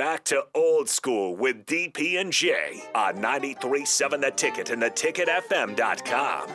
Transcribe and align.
back 0.00 0.24
to 0.24 0.42
old 0.54 0.88
school 0.88 1.36
with 1.36 1.66
DP 1.66 2.18
and 2.18 2.32
J 2.32 2.82
on 2.94 3.16
93.7 3.16 4.22
The 4.22 4.30
Ticket 4.30 4.70
and 4.70 4.82
theticketfm.com. 4.82 6.48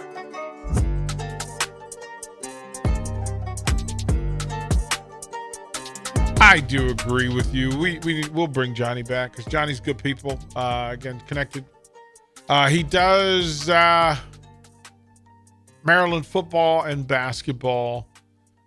I 6.42 6.60
do 6.60 6.90
agree 6.90 7.30
with 7.30 7.54
you. 7.54 7.70
We 7.78 8.00
we 8.00 8.28
will 8.30 8.48
bring 8.48 8.74
Johnny 8.74 9.04
back 9.04 9.34
because 9.34 9.46
Johnny's 9.46 9.80
good 9.80 10.00
people. 10.00 10.40
Uh, 10.56 10.90
again, 10.94 11.20
connected. 11.28 11.66
Uh, 12.50 12.68
he 12.68 12.82
does 12.82 13.70
uh, 13.70 14.18
Maryland 15.84 16.26
football 16.26 16.82
and 16.82 17.08
basketball. 17.08 18.08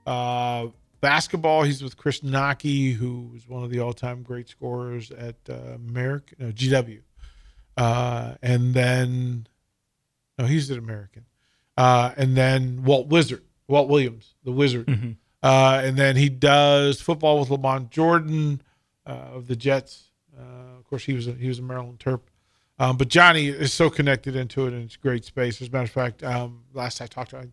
Uh, 0.07 0.69
basketball, 1.01 1.63
he's 1.63 1.83
with 1.83 1.97
Chris 1.97 2.21
Knoche, 2.21 2.95
who 2.95 3.31
was 3.33 3.49
one 3.49 3.65
of 3.65 3.71
the 3.71 3.81
all-time 3.81 4.23
great 4.23 4.49
scorers 4.49 5.11
at 5.11 5.37
uh, 5.49 5.55
American 5.75 6.37
no, 6.39 6.53
GW. 6.53 7.01
Uh, 7.77 8.35
and 8.43 8.75
then, 8.75 9.47
no, 10.39 10.47
he's 10.47 10.71
an 10.71 10.79
American. 10.79 11.25
Uh, 11.77 12.13
and 12.17 12.37
then 12.37 12.83
Walt 12.83 13.07
Wizard, 13.09 13.45
Walt 13.69 13.89
Williams, 13.89 14.35
the 14.45 14.53
Wizard. 14.53 15.17
Uh, 15.43 15.81
and 15.85 15.97
then 15.97 16.17
he 16.17 16.29
does 16.29 17.01
football 17.01 17.39
with 17.39 17.51
Lamont 17.51 17.91
Jordan 17.91 18.61
uh, 19.07 19.11
of 19.35 19.47
the 19.47 19.55
Jets. 19.55 20.11
Uh, 20.37 20.77
of 20.79 20.85
course, 20.85 21.05
he 21.05 21.13
was 21.13 21.29
a, 21.29 21.33
he 21.33 21.49
was 21.49 21.61
a 21.61 21.63
Maryland 21.63 22.01
Terp. 22.01 22.23
Um, 22.81 22.97
but 22.97 23.09
Johnny 23.09 23.49
is 23.49 23.73
so 23.73 23.91
connected 23.91 24.37
into 24.37 24.67
it, 24.67 24.73
and 24.73 24.85
it's 24.85 24.95
a 24.95 24.99
great 24.99 25.25
space. 25.25 25.61
As 25.61 25.69
a 25.69 25.71
matter 25.71 25.85
of 25.85 25.91
fact, 25.91 26.23
um, 26.23 26.65
last 26.75 27.01
I 27.01 27.07
talked 27.07 27.31
to 27.31 27.41
him, 27.41 27.53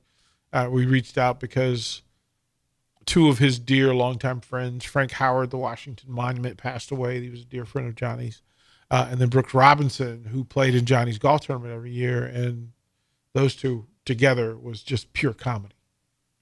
uh, 0.53 0.67
we 0.71 0.85
reached 0.85 1.17
out 1.17 1.39
because 1.39 2.03
two 3.05 3.29
of 3.29 3.37
his 3.39 3.59
dear 3.59 3.93
longtime 3.93 4.41
friends, 4.41 4.85
Frank 4.85 5.11
Howard, 5.11 5.51
the 5.51 5.57
Washington 5.57 6.11
Monument, 6.11 6.57
passed 6.57 6.91
away. 6.91 7.21
He 7.21 7.29
was 7.29 7.41
a 7.41 7.45
dear 7.45 7.65
friend 7.65 7.87
of 7.87 7.95
Johnny's. 7.95 8.41
Uh, 8.91 9.07
and 9.09 9.19
then 9.19 9.29
Brooks 9.29 9.53
Robinson, 9.53 10.25
who 10.25 10.43
played 10.43 10.75
in 10.75 10.85
Johnny's 10.85 11.17
golf 11.17 11.41
tournament 11.41 11.73
every 11.73 11.91
year. 11.91 12.23
And 12.23 12.71
those 13.33 13.55
two 13.55 13.85
together 14.05 14.55
was 14.55 14.83
just 14.83 15.13
pure 15.13 15.33
comedy. 15.33 15.75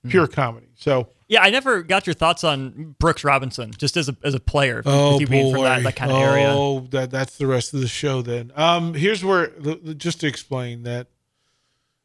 Pure 0.09 0.27
comedy. 0.27 0.67
So, 0.75 1.07
Yeah, 1.29 1.41
I 1.43 1.49
never 1.49 1.81
got 1.81 2.05
your 2.05 2.13
thoughts 2.13 2.43
on 2.43 2.95
Brooks 2.99 3.23
Robinson, 3.23 3.71
just 3.77 3.95
as 3.95 4.09
a 4.09 4.17
as 4.21 4.33
a 4.33 4.39
player. 4.39 4.83
oh 4.85 5.17
you 5.17 5.27
boy, 5.27 5.53
from 5.53 5.63
that, 5.63 5.81
that 5.83 5.95
kind 5.95 6.11
of 6.11 6.17
area. 6.17 6.49
oh, 6.49 6.81
that 6.91 7.09
that's 7.09 7.37
the 7.37 7.47
rest 7.47 7.73
of 7.73 7.79
the 7.79 7.87
show. 7.87 8.21
Then, 8.21 8.51
um, 8.57 8.93
here's 8.95 9.23
where 9.23 9.47
just 9.95 10.19
to 10.19 10.27
explain 10.27 10.83
that, 10.83 11.07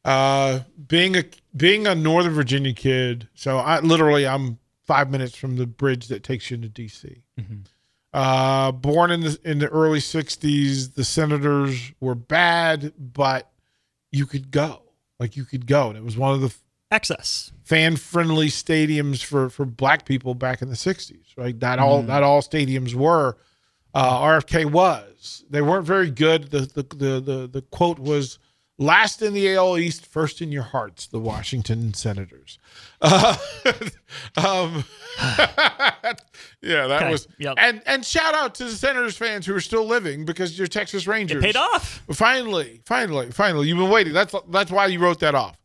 uh, 0.04 0.60
being 0.86 1.16
a 1.16 1.24
being 1.56 1.86
a 1.86 1.94
Northern 1.94 2.32
Virginia 2.32 2.72
kid, 2.72 3.28
so 3.34 3.58
I 3.58 3.80
literally 3.80 4.26
I'm 4.26 4.58
five 4.86 5.10
minutes 5.10 5.36
from 5.36 5.56
the 5.56 5.66
bridge 5.66 6.08
that 6.08 6.22
takes 6.22 6.50
you 6.50 6.54
into 6.56 6.68
D.C. 6.68 7.22
Uh, 8.12 8.72
born 8.72 9.10
in 9.10 9.20
the 9.20 9.38
in 9.44 9.58
the 9.58 9.68
early 9.68 9.98
'60s, 9.98 10.94
the 10.94 11.04
Senators 11.04 11.92
were 12.00 12.14
bad, 12.14 12.92
but 12.98 13.50
you 14.10 14.24
could 14.24 14.50
go, 14.50 14.82
like 15.20 15.36
you 15.36 15.44
could 15.44 15.66
go, 15.66 15.88
and 15.88 15.98
it 15.98 16.04
was 16.04 16.16
one 16.16 16.32
of 16.32 16.40
the 16.40 16.54
Access. 16.90 17.52
fan 17.64 17.96
friendly 17.96 18.48
stadiums 18.48 19.22
for 19.22 19.50
for 19.50 19.66
black 19.66 20.06
people 20.06 20.34
back 20.34 20.62
in 20.62 20.70
the 20.70 20.74
60s 20.74 21.36
right? 21.36 21.54
Not 21.60 21.78
all 21.78 21.98
Mm-hmm. 21.98 22.08
not 22.08 22.22
all 22.22 22.40
stadiums 22.40 22.94
were. 22.94 23.36
Uh 23.92 24.20
rfk 24.22 24.64
was. 24.72 25.44
They 25.50 25.60
weren't 25.60 25.84
very 25.84 26.10
good. 26.10 26.50
The 26.50 26.60
the 26.60 26.82
the 26.96 27.20
the, 27.20 27.46
the 27.52 27.62
quote 27.70 27.98
was 27.98 28.38
last 28.78 29.20
in 29.22 29.32
the 29.34 29.54
al 29.54 29.76
east 29.76 30.06
first 30.06 30.40
in 30.40 30.52
your 30.52 30.62
hearts 30.62 31.06
the 31.08 31.18
washington 31.18 31.92
senators 31.94 32.58
uh, 33.00 33.36
um 34.36 34.84
yeah 36.62 36.86
that 36.86 37.02
Okay, 37.02 37.10
was 37.10 37.28
yep. 37.38 37.54
and 37.58 37.82
and 37.86 38.04
shout 38.04 38.34
out 38.34 38.54
to 38.56 38.64
the 38.64 38.70
senators 38.70 39.16
fans 39.16 39.46
who 39.46 39.54
are 39.54 39.60
still 39.60 39.84
living 39.86 40.24
because 40.24 40.56
you're 40.58 40.66
texas 40.68 41.06
rangers 41.06 41.42
It 41.42 41.46
paid 41.46 41.56
off. 41.56 42.02
Finally, 42.12 42.80
finally, 42.84 43.30
finally, 43.30 43.68
you've 43.68 43.78
been 43.78 43.90
waiting. 43.90 44.12
That's 44.12 44.34
that's 44.50 44.70
why 44.70 44.86
you 44.86 44.98
wrote 45.00 45.20
that 45.20 45.34
off. 45.34 45.58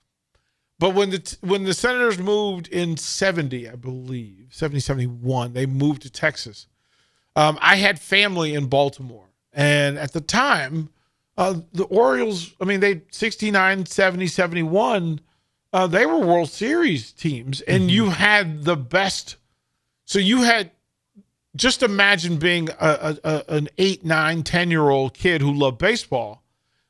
But 0.79 0.95
when 0.95 1.11
the 1.11 1.37
when 1.41 1.63
the 1.63 1.73
Senators 1.73 2.17
moved 2.17 2.67
in 2.67 2.97
70, 2.97 3.69
I 3.69 3.75
believe, 3.75 4.47
70 4.51 4.79
71, 4.81 5.53
they 5.53 5.65
moved 5.65 6.01
to 6.01 6.09
Texas. 6.09 6.67
Um, 7.35 7.57
I 7.61 7.75
had 7.77 7.99
family 7.99 8.53
in 8.53 8.65
Baltimore. 8.65 9.27
And 9.53 9.97
at 9.99 10.13
the 10.13 10.19
time, 10.21 10.89
uh, 11.37 11.55
the 11.73 11.85
Orioles, 11.85 12.53
I 12.61 12.65
mean, 12.65 12.79
they 12.79 13.01
69, 13.11 13.85
70, 13.85 14.27
71, 14.27 15.21
uh, 15.71 15.87
they 15.87 16.05
were 16.05 16.19
World 16.19 16.49
Series 16.49 17.11
teams. 17.11 17.61
And 17.61 17.89
you 17.89 18.11
had 18.11 18.63
the 18.63 18.75
best. 18.77 19.37
So 20.05 20.19
you 20.19 20.43
had 20.43 20.71
just 21.55 21.83
imagine 21.83 22.37
being 22.37 22.69
a, 22.79 23.17
a, 23.23 23.43
an 23.47 23.69
eight, 23.77 24.03
nine, 24.05 24.43
ten 24.43 24.71
year 24.71 24.89
old 24.89 25.13
kid 25.13 25.41
who 25.41 25.53
loved 25.53 25.77
baseball, 25.77 26.43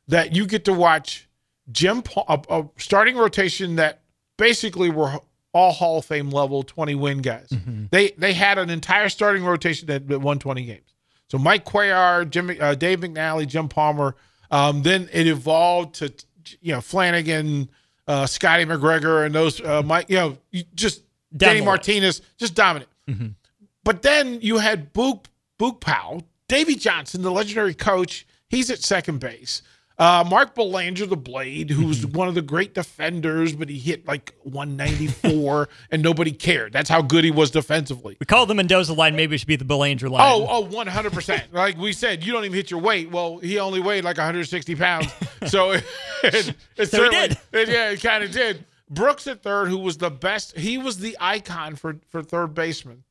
that 0.07 0.35
you 0.35 0.45
get 0.45 0.65
to 0.65 0.73
watch 0.73 1.27
Jim 1.71 2.01
Paul, 2.01 2.25
a, 2.27 2.59
a 2.61 2.69
starting 2.77 3.15
rotation 3.15 3.77
that 3.77 4.01
basically 4.37 4.89
were 4.89 5.19
all 5.53 5.71
Hall 5.71 5.99
of 5.99 6.05
Fame 6.05 6.29
level 6.29 6.63
twenty 6.63 6.95
win 6.95 7.21
guys. 7.21 7.47
They 7.91 8.11
they 8.17 8.33
had 8.33 8.57
an 8.57 8.69
entire 8.69 9.09
starting 9.09 9.45
rotation 9.45 9.87
that, 9.87 10.07
won 10.21 10.39
twenty 10.39 10.65
games. 10.65 10.93
So 11.29 11.37
Mike 11.37 11.65
Cuellar, 11.65 12.29
Jim, 12.29 12.55
uh, 12.59 12.75
Dave 12.75 12.99
McNally, 13.01 13.47
Jim 13.47 13.69
Palmer. 13.69 14.15
Um, 14.53 14.83
then 14.83 15.09
it 15.11 15.25
evolved 15.25 15.95
to 15.95 16.13
you 16.61 16.73
know 16.73 16.79
Flanagan, 16.79 17.69
uh, 18.07 18.27
Scotty 18.27 18.65
McGregor, 18.65 19.25
and 19.25 19.33
those 19.33 19.59
uh, 19.59 19.81
Mike. 19.81 20.09
You 20.09 20.17
know, 20.17 20.37
just 20.75 21.01
Danny. 21.35 21.61
Martinez, 21.61 22.21
just 22.37 22.53
dominant. 22.53 22.89
But 23.83 24.03
then 24.03 24.39
you 24.41 24.59
had 24.59 24.93
Boog 24.93 25.25
Boog 25.59 25.79
Powell, 25.79 26.27
Davey 26.47 26.75
Johnson, 26.75 27.23
the 27.23 27.31
legendary 27.31 27.73
coach. 27.73 28.27
He's 28.47 28.69
at 28.69 28.83
second 28.83 29.19
base. 29.19 29.63
Uh, 29.99 30.23
Mark 30.27 30.55
Belanger, 30.55 31.05
the 31.05 31.15
Blade, 31.15 31.69
who's 31.69 32.05
one 32.05 32.27
of 32.27 32.33
the 32.35 32.41
great 32.41 32.73
defenders, 32.73 33.53
but 33.55 33.69
he 33.69 33.77
hit 33.77 34.07
like 34.07 34.33
194 34.41 35.69
and 35.91 36.01
nobody 36.01 36.31
cared. 36.31 36.73
That's 36.73 36.89
how 36.89 37.01
good 37.01 37.23
he 37.23 37.31
was 37.31 37.51
defensively. 37.51 38.17
We 38.19 38.25
call 38.25 38.45
the 38.45 38.55
Mendoza 38.55 38.93
line. 38.93 39.15
Maybe 39.15 39.35
it 39.35 39.37
should 39.39 39.47
be 39.47 39.55
the 39.55 39.65
Belanger 39.65 40.09
line. 40.09 40.21
Oh, 40.23 40.47
oh, 40.49 40.65
100%. 40.65 41.43
like 41.53 41.77
we 41.77 41.93
said, 41.93 42.23
you 42.23 42.33
don't 42.33 42.43
even 42.45 42.55
hit 42.55 42.71
your 42.71 42.79
weight. 42.79 43.11
Well, 43.11 43.37
he 43.37 43.59
only 43.59 43.79
weighed 43.79 44.03
like 44.03 44.17
160 44.17 44.75
pounds. 44.75 45.13
So 45.47 45.71
it, 45.73 45.83
it, 46.23 46.55
it 46.77 46.89
So 46.89 46.97
certainly- 46.97 47.27
did. 47.29 47.37
it- 47.53 47.69
yeah, 47.69 47.89
it 47.91 48.01
kind 48.01 48.23
of 48.23 48.31
did. 48.31 48.65
Brooks 48.89 49.27
at 49.27 49.41
third, 49.43 49.69
who 49.69 49.77
was 49.77 49.97
the 49.97 50.11
best, 50.11 50.57
he 50.57 50.77
was 50.77 50.97
the 50.99 51.17
icon 51.19 51.75
for, 51.75 51.97
for 52.09 52.21
third 52.21 52.53
baseman 52.53 53.03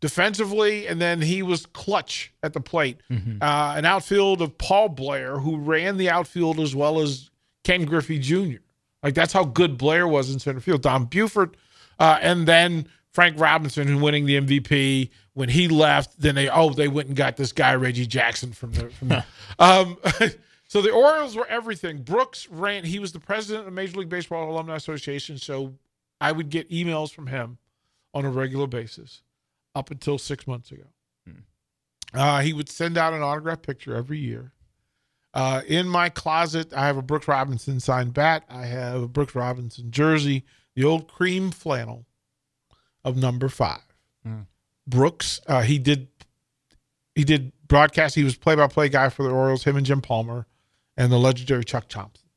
defensively, 0.00 0.86
and 0.86 1.00
then 1.00 1.20
he 1.20 1.42
was 1.42 1.66
clutch 1.66 2.32
at 2.42 2.52
the 2.52 2.60
plate. 2.60 3.00
Uh, 3.42 3.74
an 3.76 3.84
outfield 3.84 4.42
of 4.42 4.56
Paul 4.58 4.88
Blair, 4.88 5.38
who 5.38 5.56
ran 5.58 5.96
the 5.96 6.10
outfield 6.10 6.60
as 6.60 6.74
well 6.74 7.00
as 7.00 7.30
Ken 7.64 7.84
Griffey 7.84 8.18
Jr. 8.18 8.58
Like 9.02 9.14
that's 9.14 9.32
how 9.32 9.44
good 9.44 9.78
Blair 9.78 10.06
was 10.06 10.32
in 10.32 10.38
center 10.38 10.60
field. 10.60 10.82
Don 10.82 11.04
Buford, 11.04 11.56
uh, 11.98 12.18
and 12.20 12.46
then 12.46 12.88
Frank 13.12 13.38
Robinson, 13.38 13.86
who 13.88 13.98
winning 13.98 14.26
the 14.26 14.40
MVP. 14.40 15.10
When 15.34 15.48
he 15.48 15.68
left, 15.68 16.20
then 16.20 16.34
they 16.34 16.48
oh 16.48 16.70
they 16.70 16.88
went 16.88 17.08
and 17.08 17.16
got 17.16 17.36
this 17.36 17.52
guy 17.52 17.74
Reggie 17.74 18.06
Jackson 18.06 18.52
from 18.52 18.72
the. 18.72 18.90
From 18.90 19.08
the 19.08 19.24
um, 19.60 19.96
so 20.68 20.82
the 20.82 20.90
Orioles 20.90 21.36
were 21.36 21.46
everything. 21.46 22.02
Brooks 22.02 22.48
ran. 22.48 22.84
He 22.84 22.98
was 22.98 23.12
the 23.12 23.20
president 23.20 23.68
of 23.68 23.72
Major 23.72 23.98
League 23.98 24.08
Baseball 24.08 24.50
Alumni 24.50 24.74
Association. 24.74 25.38
So 25.38 25.74
I 26.20 26.32
would 26.32 26.50
get 26.50 26.68
emails 26.70 27.12
from 27.12 27.28
him 27.28 27.58
on 28.14 28.24
a 28.24 28.30
regular 28.30 28.66
basis 28.66 29.22
up 29.78 29.90
until 29.90 30.18
six 30.18 30.46
months 30.46 30.70
ago. 30.72 30.84
Uh, 32.14 32.40
he 32.40 32.52
would 32.52 32.68
send 32.68 32.98
out 32.98 33.12
an 33.12 33.22
autograph 33.22 33.62
picture 33.62 33.94
every 33.94 34.18
year. 34.18 34.52
Uh, 35.34 35.60
in 35.66 35.88
my 35.88 36.08
closet, 36.08 36.72
I 36.72 36.86
have 36.86 36.96
a 36.96 37.02
Brooks 37.02 37.28
Robinson 37.28 37.80
signed 37.80 38.14
bat. 38.14 38.44
I 38.48 38.66
have 38.66 39.02
a 39.02 39.08
Brooks 39.08 39.34
Robinson 39.34 39.90
jersey, 39.90 40.44
the 40.74 40.84
old 40.84 41.06
cream 41.06 41.50
flannel 41.50 42.06
of 43.04 43.16
number 43.16 43.48
five. 43.48 43.82
Brooks, 44.86 45.40
uh, 45.46 45.62
he 45.62 45.78
did 45.78 46.08
he 47.14 47.24
did 47.24 47.52
broadcast. 47.66 48.14
He 48.14 48.24
was 48.24 48.36
play 48.36 48.54
by 48.54 48.66
play 48.68 48.88
guy 48.88 49.10
for 49.10 49.22
the 49.22 49.30
Orioles. 49.30 49.64
Him 49.64 49.76
and 49.76 49.84
Jim 49.84 50.00
Palmer, 50.00 50.46
and 50.96 51.12
the 51.12 51.18
legendary 51.18 51.64
Chuck 51.64 51.88
Thompson. 51.88 52.27